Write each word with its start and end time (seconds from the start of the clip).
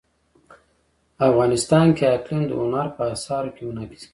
افغانستان 1.27 1.87
کې 1.97 2.05
اقلیم 2.15 2.41
د 2.47 2.51
هنر 2.61 2.87
په 2.95 3.03
اثار 3.13 3.43
کې 3.55 3.61
منعکس 3.67 4.01
کېږي. 4.01 4.09